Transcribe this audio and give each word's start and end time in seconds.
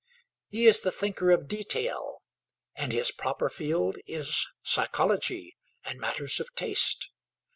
He 0.49 0.65
is 0.65 0.81
the 0.81 0.91
thinker 0.91 1.29
of 1.29 1.47
detail, 1.47 2.15
and 2.73 2.91
his 2.91 3.11
proper 3.11 3.51
field 3.51 3.99
is 4.07 4.47
psychology 4.63 5.55
and 5.83 5.99
matters 5.99 6.39
of 6.39 6.51
taste. 6.55 7.11